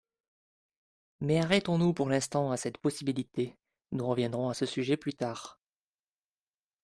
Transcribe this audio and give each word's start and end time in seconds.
Mais 1.19 1.37
arrêtons-nous 1.37 1.93
pour 1.93 2.09
l’instant 2.09 2.49
à 2.49 2.57
cette 2.57 2.79
possibilité, 2.79 3.55
nous 3.91 4.07
reviendrons 4.07 4.49
à 4.49 4.55
ce 4.55 4.65
sujet 4.65 4.97
plus 4.97 5.13
tard. 5.13 5.59